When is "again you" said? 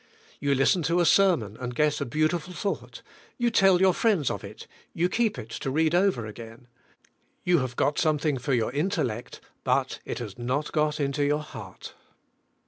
6.25-7.59